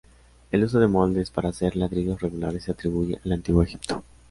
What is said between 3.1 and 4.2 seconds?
al Antiguo Egipto.